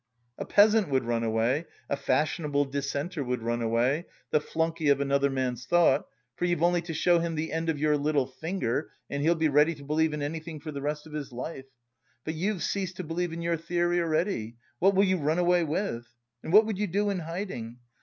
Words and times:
A 0.39 0.45
peasant 0.45 0.89
would 0.89 1.03
run 1.05 1.23
away, 1.23 1.67
a 1.87 1.95
fashionable 1.95 2.65
dissenter 2.65 3.23
would 3.23 3.43
run 3.43 3.61
away, 3.61 4.07
the 4.31 4.41
flunkey 4.41 4.89
of 4.89 4.99
another 4.99 5.29
man's 5.29 5.67
thought, 5.67 6.07
for 6.35 6.45
you've 6.45 6.63
only 6.63 6.81
to 6.81 6.93
show 6.95 7.19
him 7.19 7.35
the 7.35 7.53
end 7.53 7.69
of 7.69 7.77
your 7.77 7.95
little 7.97 8.25
finger 8.25 8.89
and 9.11 9.21
he'll 9.21 9.35
be 9.35 9.47
ready 9.47 9.75
to 9.75 9.83
believe 9.83 10.13
in 10.15 10.23
anything 10.23 10.59
for 10.59 10.71
the 10.71 10.81
rest 10.81 11.05
of 11.05 11.13
his 11.13 11.31
life. 11.31 11.67
But 12.25 12.33
you've 12.33 12.63
ceased 12.63 12.97
to 12.97 13.03
believe 13.03 13.31
in 13.31 13.43
your 13.43 13.57
theory 13.57 14.01
already, 14.01 14.55
what 14.79 14.95
will 14.95 15.03
you 15.03 15.17
run 15.19 15.37
away 15.37 15.63
with? 15.63 16.07
And 16.41 16.51
what 16.51 16.65
would 16.65 16.79
you 16.79 16.87
do 16.87 17.11
in 17.11 17.19
hiding? 17.19 17.77